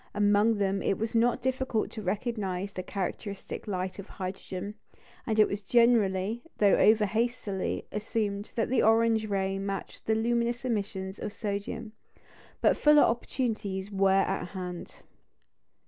[0.15, 4.73] Among them it was not difficult to recognise the characteristic light of hydrogen;
[5.27, 10.65] and it was generally, though over hastily, assumed that the orange ray matched the luminous
[10.65, 11.91] emissions of sodium.
[12.61, 15.03] But fuller opportunities were at hand.